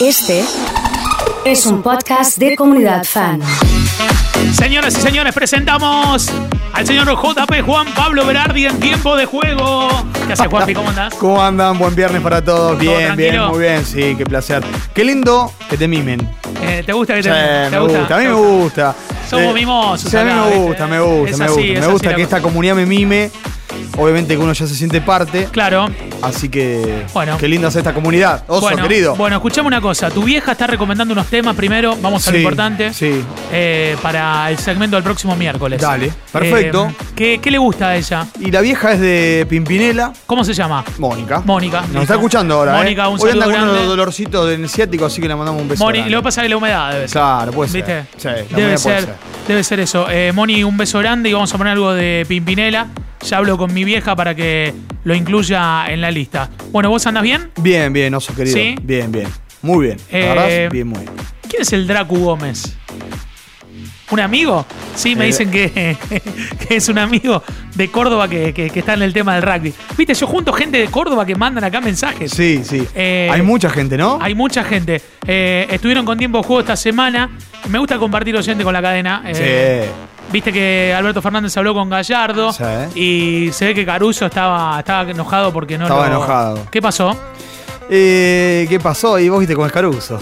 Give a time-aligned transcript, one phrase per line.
[0.00, 0.44] Este
[1.44, 3.40] es un podcast de comunidad fan.
[4.54, 6.30] Señoras y señores, presentamos
[6.72, 9.88] al señor JP Juan Pablo Berardi en tiempo de juego.
[10.26, 10.74] ¿Qué haces, Juanpi?
[10.74, 11.14] ¿Cómo andás?
[11.18, 11.78] ¿Cómo andan?
[11.78, 12.78] Buen viernes para todos.
[12.78, 13.84] Bien, bien, muy bien.
[13.84, 14.62] Sí, qué placer.
[14.94, 16.20] Qué lindo que te mimen.
[16.62, 17.34] Eh, ¿Te gusta que te, Sí,
[17.70, 18.14] te me gusta?
[18.16, 18.94] A mí me gusta.
[19.28, 21.80] Somos Eh, mimosos Sí, a mí me gusta, me gusta, Es me así, gusta.
[21.80, 22.22] Me gusta que cosa.
[22.24, 23.30] esta comunidad me mime.
[23.96, 25.48] Obviamente que uno ya se siente parte.
[25.50, 25.86] Claro.
[26.22, 27.36] Así que Bueno.
[27.38, 28.44] qué lindo es esta comunidad.
[28.48, 29.14] Oso, bueno, querido.
[29.16, 30.10] Bueno, escuchame una cosa.
[30.10, 31.96] Tu vieja está recomendando unos temas primero.
[32.00, 32.92] Vamos a lo Sí, importante.
[32.92, 33.22] Sí.
[33.52, 35.80] eh, para el segmento del próximo miércoles.
[35.80, 36.86] Dale, perfecto.
[36.90, 38.26] Eh, ¿qué, qué le gusta a ella?
[38.40, 40.12] Y la vieja es de Pimpinela.
[40.26, 40.84] ¿Cómo se llama?
[40.98, 41.40] Mónica.
[41.44, 41.82] Mónica.
[41.92, 42.72] Nos está escuchando ahora.
[42.74, 43.08] Mónica, ¿eh?
[43.08, 43.72] un Hoy anda con grande.
[43.72, 45.84] unos dolorcitos del ciático, así que le mandamos un beso.
[45.84, 46.10] Moni, grande.
[46.12, 47.12] lo que pasa es que la humedad debe ser.
[47.12, 47.84] Claro, puede ser.
[47.84, 48.04] ¿Viste?
[48.16, 49.14] Sí, la debe puede ser,
[49.46, 50.06] debe ser eso.
[50.10, 52.88] Eh, Moni, un beso grande y vamos a poner algo de Pimpinela.
[53.22, 54.72] Ya hablo con mi vieja para que
[55.04, 56.50] lo incluya en la lista.
[56.70, 57.50] Bueno, ¿vos andás bien?
[57.60, 58.56] Bien, bien, oso querido.
[58.56, 58.74] ¿Sí?
[58.82, 59.28] Bien, bien.
[59.62, 59.98] Muy bien.
[60.10, 61.12] Eh, bien, muy bien.
[61.48, 62.76] ¿Quién es el Dracu Gómez?
[64.10, 64.64] ¿Un amigo?
[64.94, 65.96] Sí, me Eh, dicen que,
[66.68, 67.42] que es un amigo
[67.74, 69.74] de Córdoba que, que- que está en el tema del rugby.
[69.98, 72.30] Viste, yo junto gente de Córdoba que mandan acá mensajes.
[72.30, 72.86] Sí, sí.
[72.94, 74.18] Eh, Hay mucha gente, ¿no?
[74.20, 75.02] Hay mucha gente.
[75.26, 77.28] Eh, estuvieron con tiempo de juego esta semana.
[77.68, 79.22] Me gusta compartir oyente con la cadena.
[79.32, 79.42] Sí.
[80.30, 82.64] Viste que Alberto Fernández habló con Gallardo Sí.
[82.94, 86.58] y se ve que Caruso estaba, estaba enojado porque no Estaba lo- enojado.
[86.70, 87.16] ¿Qué pasó?
[87.88, 89.18] Eh, ¿Qué pasó?
[89.18, 90.20] Y vos viste con Escaruso.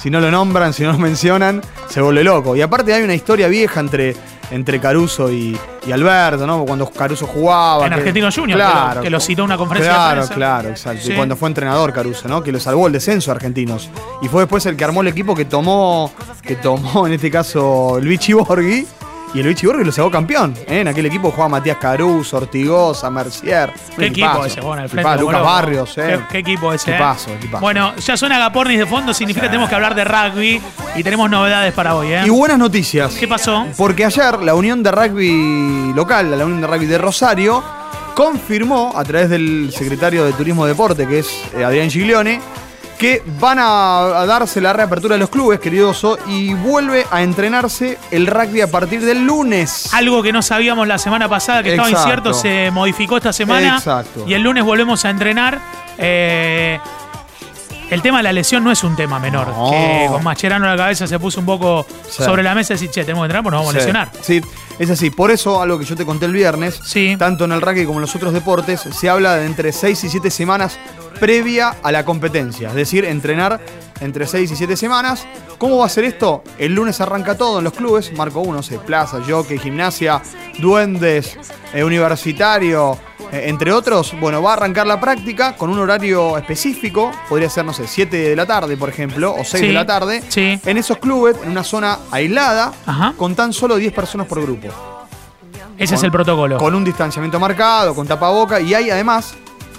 [0.00, 2.54] Si no lo nombran, si no lo mencionan, se vuelve loco.
[2.54, 4.14] Y aparte hay una historia vieja entre,
[4.52, 6.64] entre Caruso y, y Alberto, ¿no?
[6.64, 7.84] Cuando Caruso jugaba.
[7.84, 10.14] En que- Argentino Junior, claro, que lo- que lo citó en una conferencia de Claro,
[10.20, 10.34] prensa.
[10.36, 11.02] claro, exacto.
[11.04, 11.12] Sí.
[11.12, 12.40] Y cuando fue entrenador Caruso, ¿no?
[12.44, 13.90] Que lo salvó el descenso a argentinos.
[14.22, 17.98] Y fue después el que armó el equipo que tomó, que tomó en este caso
[18.00, 18.86] Luigi Borghi.
[19.34, 20.54] Y el Luigi Borghi lo sacó campeón.
[20.66, 20.80] ¿eh?
[20.80, 23.72] En aquel equipo jugaba Matías Caruso, Ortigosa, Mercier.
[23.96, 24.60] ¿Qué equipo ese?
[24.60, 25.16] Bueno, al frente.
[25.20, 25.42] Lucas.
[25.42, 26.18] Barrios, ¿eh?
[26.18, 26.90] ¿Qué, qué equipo ese?
[26.90, 26.94] eh?
[26.94, 27.60] Equipazo, equipazo.
[27.60, 30.62] Bueno, ya suena Gapornis de fondo, significa que tenemos que hablar de rugby
[30.96, 32.22] y tenemos novedades para hoy, ¿eh?
[32.24, 33.14] Y buenas noticias.
[33.14, 33.66] ¿Qué pasó?
[33.76, 37.62] Porque ayer la Unión de Rugby local, la Unión de Rugby de Rosario,
[38.14, 42.40] confirmó a través del secretario de Turismo y Deporte, que es Adrián Giglione,
[42.98, 47.22] que van a, a darse la reapertura de los clubes, querido Oso, y vuelve a
[47.22, 49.88] entrenarse el rugby a partir del lunes.
[49.94, 53.76] Algo que no sabíamos la semana pasada, que estaba incierto, se modificó esta semana.
[53.76, 54.24] Exacto.
[54.26, 55.58] Y el lunes volvemos a entrenar.
[55.96, 56.78] Eh,
[57.90, 59.48] el tema de la lesión no es un tema menor.
[59.48, 59.70] No.
[59.70, 62.22] Que con Mascherano en la cabeza se puso un poco Sí.
[62.22, 64.10] sobre la mesa y decir, che, tenemos que entrenar, pues nos vamos a lesionar.
[64.20, 64.42] Sí,
[64.78, 65.08] es así.
[65.10, 67.16] Por eso, algo que yo te conté el viernes, Sí.
[67.18, 70.08] tanto en el rugby como en los otros deportes, se habla de entre 6 y
[70.10, 70.78] 7 semanas
[71.18, 72.68] previa a la competencia.
[72.68, 73.60] Es decir, entrenar
[74.00, 75.26] entre 6 y 7 semanas.
[75.58, 76.44] ¿Cómo va a ser esto?
[76.58, 78.12] El lunes arranca todo en los clubes.
[78.12, 80.22] Marco 1, sé, plaza, jockey, gimnasia,
[80.60, 81.36] duendes,
[81.74, 82.96] eh, universitario,
[83.32, 84.14] eh, entre otros.
[84.20, 87.10] Bueno, va a arrancar la práctica con un horario específico.
[87.28, 89.84] Podría ser, no sé, 7 de la tarde, por ejemplo, o 6 Sí, de la
[89.84, 90.22] tarde.
[90.28, 90.60] sí.
[90.64, 93.14] En esos clubes, en una zona aislada, Ajá.
[93.16, 94.68] con tan solo 10 personas por grupo.
[95.76, 96.58] Ese es el protocolo.
[96.58, 99.34] Con un distanciamiento marcado, con tapaboca y hay además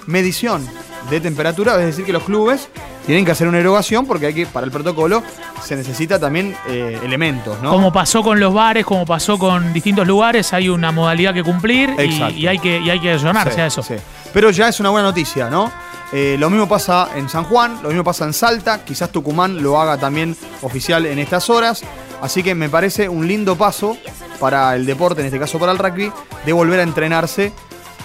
[0.07, 0.65] medición
[1.09, 2.69] de temperatura, es decir, que los clubes
[3.05, 5.23] tienen que hacer una erogación porque hay que, para el protocolo
[5.63, 7.71] se necesita también eh, elementos, ¿no?
[7.71, 11.95] Como pasó con los bares, como pasó con distintos lugares, hay una modalidad que cumplir
[11.99, 13.81] y, y hay que, y hay que Sí, a eso.
[13.81, 13.95] sí.
[14.33, 15.71] Pero ya es una buena noticia, ¿no?
[16.11, 19.79] Eh, lo mismo pasa en San Juan, lo mismo pasa en Salta, quizás Tucumán lo
[19.79, 21.83] haga también oficial en estas horas.
[22.21, 23.95] Así que me parece un lindo paso
[24.39, 26.11] para el deporte, en este caso para el rugby,
[26.45, 27.53] de volver a entrenarse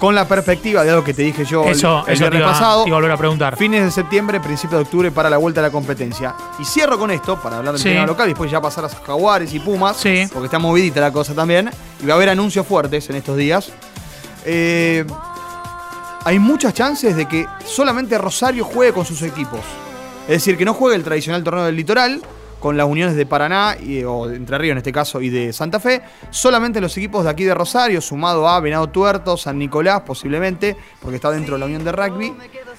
[0.05, 2.41] con la perspectiva de algo que te dije yo el- Eso, el, eso te viernes
[2.41, 2.83] iba, pasado.
[2.85, 3.57] te iba a volver a preguntar.
[3.57, 6.35] Fines de septiembre, principio de octubre para la vuelta a la competencia.
[6.59, 7.89] Y cierro con esto, para hablar del Sí.
[7.91, 10.29] tema local, y después ya pasar a Jaguares y Pumas, Sí.
[10.33, 11.71] porque está movidita la cosa también.
[12.03, 13.71] Y va a haber anuncios fuertes en estos días.
[14.45, 15.05] Eh,
[16.25, 19.61] hay muchas chances de que solamente Rosario juegue con sus equipos.
[20.23, 22.23] Es decir, que no juegue el tradicional torneo del litoral
[22.65, 25.53] con las uniones de Paraná, y- o de Entre Ríos en este caso, y de
[25.53, 26.01] Santa Fe.
[26.31, 31.17] Solamente los equipos de aquí de Rosario, sumado a Venado Tuerto, San Nicolás posiblemente, porque
[31.17, 32.33] está dentro de la unión de rugby,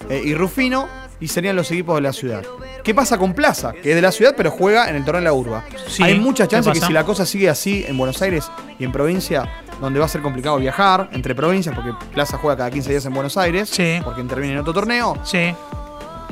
[0.09, 0.88] eh, y Rufino,
[1.19, 2.41] y serían los equipos de la ciudad.
[2.84, 3.73] ¿Qué pasa con Plaza?
[3.73, 5.64] Que es de la ciudad, pero juega en el torneo de la urba.
[5.88, 8.49] Sí, Hay muchas ¿qué chances que si la cosa sigue así en Buenos Aires
[8.79, 9.47] y en provincia,
[9.79, 13.14] donde va a ser complicado viajar entre provincias, porque Plaza juega cada 15 días en
[13.14, 13.99] Buenos Aires, Sí.
[14.03, 15.53] porque interviene en otro torneo, Sí.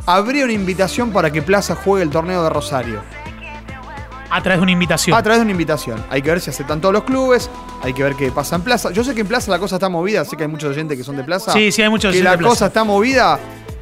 [0.08, 3.02] habría una invitación para que Plaza juegue el torneo de Rosario.
[4.36, 5.16] A través de una invitación.
[5.18, 6.04] A través de una invitación.
[6.10, 7.50] Hay que ver si aceptan todos los clubes,
[7.84, 8.92] hay que ver qué pasa en Plaza.
[8.92, 11.04] Yo sé que en Plaza la cosa está movida, sé que hay muchos oyentes que
[11.04, 11.54] son de Plaza.
[11.54, 12.50] Sí, sí, hay muchos Que la de Plaza.
[12.50, 13.40] cosa está movida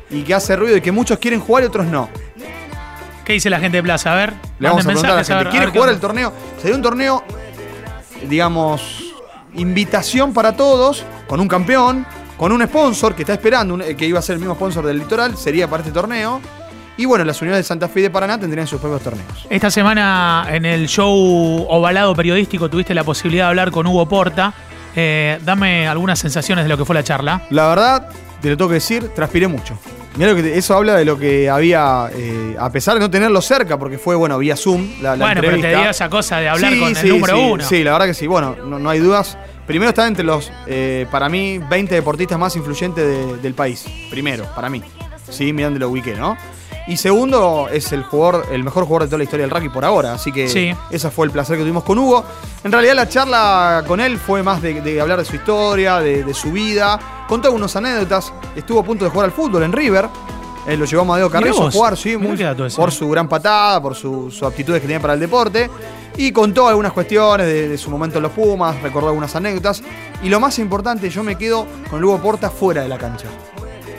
[0.10, 2.10] y que hace ruido y que muchos quieren jugar y otros no.
[3.24, 4.12] ¿Qué dice la gente de Plaza?
[4.12, 4.34] A ver.
[4.60, 5.44] Le vamos a preguntar a la gente.
[5.44, 6.34] ver- ¿Quiere ver qué jugar el torneo?
[6.60, 7.24] Sería un torneo,
[8.28, 9.04] digamos,
[9.54, 12.06] invitación para todos, con un campeón,
[12.38, 15.00] con un sponsor que está esperando, un- que iba a ser el mismo sponsor del
[15.00, 16.42] litoral, sería para este torneo.
[17.02, 19.48] Y bueno, las unidades de Santa Fe y de Paraná tendrían sus propios torneos.
[19.50, 24.54] Esta semana en el show ovalado periodístico tuviste la posibilidad de hablar con Hugo Porta.
[24.96, 27.42] Eh, dame algunas sensaciones de lo que fue la charla.
[27.50, 28.08] La verdad,
[28.40, 29.80] te lo tengo que decir, transpiré mucho.
[30.16, 33.10] Mirá lo que te- eso habla de lo que había, eh, a pesar de no
[33.10, 36.38] tenerlo cerca, porque fue, bueno, vía Zoom, la, la bueno, pero te dio esa cosa
[36.38, 37.64] de hablar Sí, con sí, el número sí, uno.
[37.64, 38.28] Sí, la verdad que sí.
[38.28, 39.40] Bueno, no, no hay dudas.
[39.66, 43.86] Primero está entre los, eh, para mí, 20 deportistas más influyentes de- del país.
[44.12, 44.84] Primero, para mí.
[45.30, 46.38] Sí, mirando lo ubiqué, ¿no?
[46.88, 49.86] Y segundo, es el jugador, el mejor jugador de toda la historia del rugby por
[49.86, 50.14] ahora.
[50.14, 50.74] Así que Sí.
[50.90, 52.24] ese fue el placer que tuvimos con Hugo.
[52.64, 56.24] En realidad la charla con él fue más de, de hablar de su historia, de,
[56.24, 57.00] de su vida.
[57.28, 58.34] Contó algunas anécdotas.
[58.56, 60.10] Estuvo a punto de jugar al fútbol en River.
[60.68, 62.38] Eh, lo llevó a Amadeo Mirá Carrizo a jugar, sí, muy-
[62.76, 65.70] por su gran patada, por su- sus aptitudes que tenía para el deporte.
[66.18, 69.82] Y contó algunas cuestiones de, de su momento en los Pumas, recordó algunas anécdotas.
[70.22, 73.28] Y lo más importante, yo me quedo con Lugo Porta fuera de la cancha.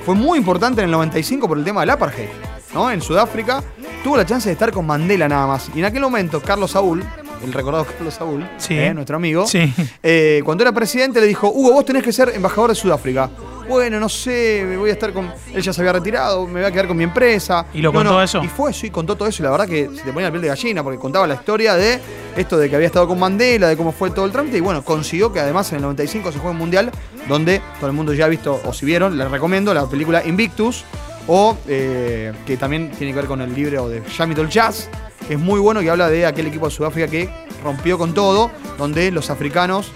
[0.04, 2.28] Fue muy importante en el 95 por el tema del apartheid.
[2.74, 2.90] ¿No?
[2.90, 3.62] En Sudáfrica
[4.02, 5.70] tuvo la chance de estar con Mandela nada más.
[5.74, 7.02] Y en aquel momento, Carlos Saúl,
[7.44, 8.78] el recordado Carlos Saúl, Sí.
[8.78, 9.72] eh, nuestro amigo, Sí.
[10.02, 13.30] eh, cuando era presidente le dijo, Hugo, vos tenés que ser embajador de Sudáfrica.
[13.68, 15.32] Bueno, no sé, me voy a estar con...
[15.54, 17.64] Él ya se había retirado, me voy a quedar con mi empresa.
[17.72, 18.42] ¿Y lo No, contó no, eso?
[18.42, 19.40] Y fue, sí, contó todo eso.
[19.42, 21.74] Y la verdad que se te ponía la piel de gallina porque contaba la historia
[21.76, 22.00] de
[22.36, 24.58] esto de que había estado con Mandela, de cómo fue todo el trámite.
[24.58, 26.90] Y bueno, consiguió que además en el 95 se juegue un mundial
[27.28, 30.84] donde todo el mundo ya ha visto, o si vieron, les recomiendo la película Invictus.
[31.26, 34.88] O eh, que también tiene que ver con el libro de Jamie Jazz,
[35.26, 37.28] que es muy bueno, que habla de aquel equipo de Sudáfrica que
[37.62, 39.92] rompió con todo, donde los africanos,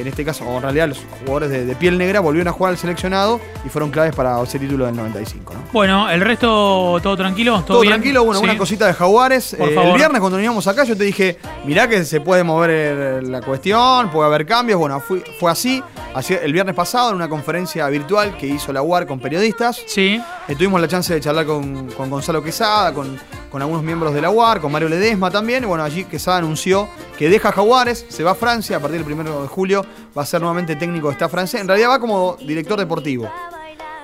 [0.00, 2.72] en este caso, o en realidad los jugadores de, de piel negra, volvieron a jugar
[2.72, 5.54] al seleccionado y fueron claves para ese título del 95.
[5.54, 5.60] ¿no?
[5.72, 7.54] Bueno, el resto, ¿todo tranquilo?
[7.56, 7.94] ¿Todo, Todo bien?
[7.94, 8.44] tranquilo, bueno, Sí.
[8.44, 9.54] una cosita de Jaguares.
[9.58, 9.90] Por Eh, favor.
[9.90, 14.10] el viernes cuando veníamos acá yo te dije, mirá que se puede mover la cuestión,
[14.10, 14.78] puede haber cambios.
[14.78, 15.82] Bueno, fui- fue así.
[16.14, 19.80] Así, El viernes pasado en una conferencia virtual que hizo la UAR con periodistas.
[19.86, 20.20] Sí.
[20.48, 23.16] Eh, tuvimos la chance de charlar con, con Gonzalo Quesada, con,
[23.50, 25.64] con algunos miembros de la UAR, con Mario Ledesma también.
[25.64, 26.88] Y bueno, allí Quesada anunció
[27.18, 29.84] que deja Jaguares, se va a Francia a partir del 1 de julio,
[30.16, 31.60] va a ser nuevamente técnico de esta francés.
[31.60, 33.30] En realidad va como director deportivo.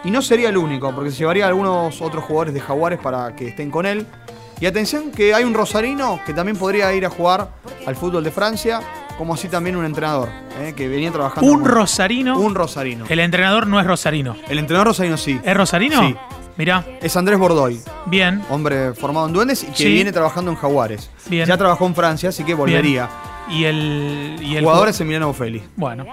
[0.04, 3.34] Y no sería el único, porque se llevaría a algunos otros jugadores de Jaguares para
[3.34, 4.06] que estén con él.
[4.60, 7.50] Y atención que hay un rosarino que también podría ir a jugar
[7.86, 8.80] al fútbol de Francia,
[9.18, 10.28] como así también un entrenador,
[10.60, 11.50] eh, que venía trabajando.
[11.50, 12.38] Un rosarino.
[12.38, 13.04] Un rosarino.
[13.08, 14.36] El entrenador no es rosarino.
[14.48, 15.40] El entrenador rosarino sí.
[15.42, 16.00] ¿Es rosarino?
[16.00, 16.16] Sí.
[16.56, 18.42] Mirá, Es Andrés Bordoy, bien.
[18.50, 19.92] hombre formado en Duendes y que Sí.
[19.92, 21.10] viene trabajando en Jaguares.
[21.26, 21.46] Bien.
[21.46, 23.08] Ya trabajó en Francia, así que volvería.
[23.50, 24.38] Y el.
[24.40, 25.62] Y el Jugador es Emiliano Buffelli.
[25.76, 26.04] Bueno.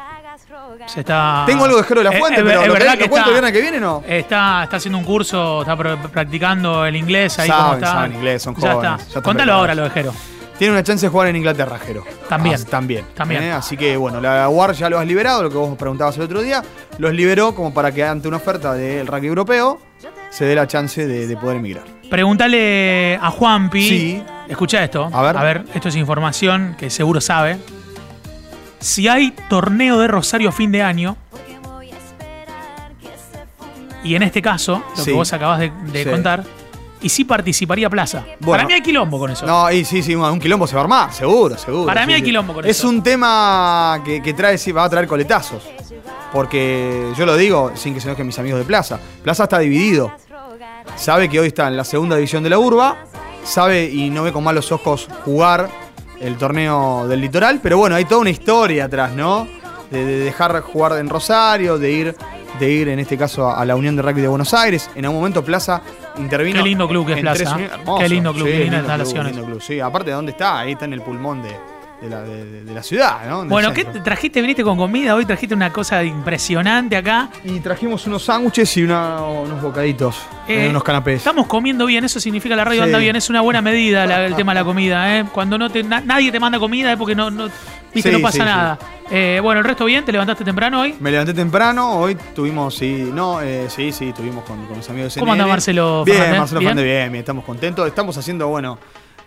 [0.88, 1.44] Se está.
[1.46, 3.04] Tengo algo de Jero de la Eh, Fuente, es- pero es lo, verdad que, que
[3.06, 4.04] lo cuento el está- viernes que viene no.
[4.06, 7.88] Está, está haciendo un curso, está pr- practicando el inglés ahí Saben, como está.
[7.88, 8.98] saben inglés, son ya jóvenes, está.
[8.98, 10.14] ya están Contalo ahora lo de Jero.
[10.58, 12.04] Tiene una chance de jugar en Inglaterra, Jero.
[12.28, 12.60] También.
[12.62, 13.06] Ah, también.
[13.16, 13.44] También.
[13.44, 13.52] ¿eh?
[13.54, 16.42] Así que bueno, la UAR ya lo has liberado, lo que vos preguntabas el otro
[16.42, 16.62] día.
[16.98, 19.80] Los liberó como para que ante una oferta del rugby europeo
[20.34, 21.84] se dé la chance de, de poder emigrar.
[22.10, 23.88] Pregúntale a Juanpi.
[23.88, 24.24] Sí.
[24.50, 25.10] Escucha esto.
[25.12, 25.38] A ver.
[25.38, 27.58] A ver, esto es información que seguro sabe.
[28.80, 31.16] Si hay torneo de Rosario a fin de año.
[34.04, 35.12] Y en este caso, lo Sí.
[35.12, 36.10] que vos acabás de, de Sí.
[36.10, 36.44] contar.
[37.04, 38.26] Y sí participaría Plaza.
[38.40, 38.52] Bueno.
[38.54, 39.46] Para mí hay quilombo con eso.
[39.46, 41.86] No, y sí, sí, un quilombo se va a armar, seguro, seguro.
[41.86, 42.26] Para sí, mí hay sí.
[42.26, 42.90] quilombo con es eso.
[42.90, 45.64] un tema que, que trae, sí, va a traer coletazos.
[46.32, 49.00] Porque yo lo digo sin que se enojen mis amigos de Plaza.
[49.22, 50.12] Plaza está dividido.
[50.96, 52.98] Sabe que hoy está en la segunda división de la urba.
[53.44, 55.70] Sabe y no ve con malos ojos jugar
[56.20, 57.60] el torneo del litoral.
[57.62, 59.48] Pero bueno, hay toda una historia atrás, ¿no?
[59.92, 62.16] De dejar jugar en Rosario, de ir,
[62.60, 64.90] de ir en este caso a, a la Unión de Rugby de Buenos Aires.
[64.96, 65.82] En algún momento Plaza
[66.18, 66.62] intervino.
[66.64, 67.70] Qué lindo club que es Plaza, tres ¿eh?
[67.74, 68.02] Hermoso.
[68.02, 69.32] Qué lindo club, Sí, qué lindo club, instalaciones.
[69.34, 69.62] lindo club.
[69.62, 71.50] Sí, aparte de dónde está, ahí está en el pulmón de,
[72.02, 74.42] de la, de- de- de la ciudad, Bueno, ¿qué trajiste?
[74.42, 75.16] ¿Viniste con comida?
[75.16, 77.30] Hoy trajiste una cosa impresionante acá.
[77.46, 80.18] Y trajimos unos sándwiches y una- unos bocaditos,
[80.48, 81.18] Eh, eh, unos canapés.
[81.18, 82.88] Estamos comiendo bien, eso significa la radio Sí.
[82.88, 85.18] anda bien, es una buena medida la- el tema de la comida.
[85.18, 85.26] ¿eh?
[85.32, 87.50] Cuando no te, na- nadie te manda comida es porque no, no,
[87.94, 88.80] viste, Sí, no pasa sí, nada.
[89.12, 90.96] Eh, bueno, el resto bien, te levantaste temprano hoy.
[91.00, 95.14] Me levanté temprano, hoy tuvimos, sí, no, eh, sí, sí, tuvimos con, con los amigos
[95.14, 95.46] de ¿Cómo anda.
[95.46, 96.40] Marcelo Bien, Fernández?
[96.40, 96.60] Marcelo.
[96.62, 97.88] Fernández, bien, bien, estamos contentos.
[97.88, 98.80] Estamos haciendo, bueno,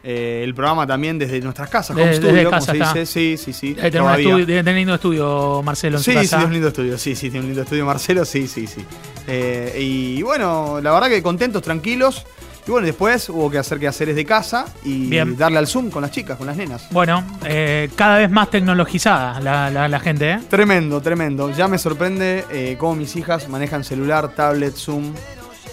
[0.02, 3.06] eh, el programa también desde nuestras casas, Desde- home studio, desde como casa se dice.
[3.06, 3.75] Sí, sí, sí.
[3.75, 6.37] Debe tener, estudio, debe tener lindo estudio, Marcelo, en Sí, su sí, casa.
[6.37, 8.85] tiene un lindo estudio, sí, sí, tiene un lindo estudio Marcelo, sí, sí, sí.
[9.28, 12.25] Eh, y bueno, la verdad que contentos, tranquilos.
[12.66, 15.37] Y bueno, después hubo que hacer quehaceres de casa y Bien.
[15.37, 16.88] darle al Zoom con las chicas, con las nenas.
[16.90, 20.40] Bueno, eh, cada vez más tecnologizada la, la- la gente, ¿eh?
[20.50, 21.50] Tremendo, tremendo.
[21.52, 25.12] Ya me sorprende eh, cómo mis hijas manejan celular, tablet, Zoom.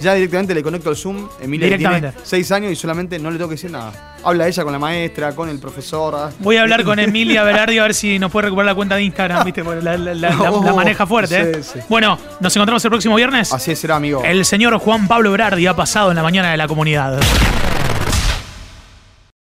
[0.02, 1.28] Ya directamente le conecto el Zoom.
[1.42, 2.20] Emilia tiene Directamente.
[2.24, 4.12] 6 años y solamente no le tengo que decir nada.
[4.25, 6.32] Habla ella con la maestra, con el profesor.
[6.39, 9.03] Voy a hablar con Emilia Berardi a ver si nos puede recuperar la cuenta de
[9.03, 9.63] Instagram, ¿viste?
[9.63, 11.63] Porque la, la- la- la- Oh, la maneja fuerte, ¿eh?
[11.63, 11.80] sí, sí.
[11.89, 13.51] Bueno, nos encontramos el próximo viernes.
[13.53, 14.22] Así será, amigo.
[14.24, 17.20] El señor Juan Pablo Berardi ha pasado en la mañana de la comunidad.